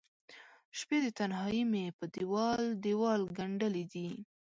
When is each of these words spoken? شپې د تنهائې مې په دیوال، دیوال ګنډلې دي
شپې 0.77 0.97
د 1.05 1.07
تنهائې 1.19 1.63
مې 1.71 1.85
په 1.97 2.05
دیوال، 2.15 2.63
دیوال 2.83 3.21
ګنډلې 3.37 3.83
دي 3.93 4.09